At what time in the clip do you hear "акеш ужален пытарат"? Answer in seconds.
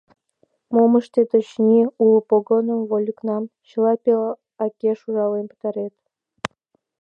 4.63-5.93